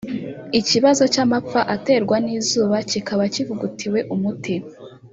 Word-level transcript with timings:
ikibazo 0.59 1.03
cy’amapfa 1.13 1.61
aterwa 1.75 2.15
n’izuba 2.25 2.77
kikaba 2.89 3.23
kivugutiwe 3.33 3.99
umuti 4.13 4.55